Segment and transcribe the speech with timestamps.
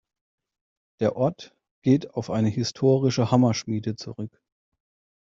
[0.99, 4.41] Der Ort geht auf eine historische Hammerschmiede zurück.